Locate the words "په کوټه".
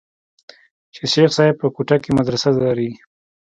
1.61-1.95